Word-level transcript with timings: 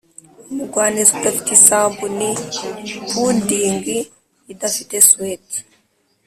umugwaneza 0.49 1.11
udafite 1.19 1.49
isambu 1.57 2.03
ni 2.17 2.29
pudding 3.09 3.83
idafite 4.53 4.95
suet 5.09 5.47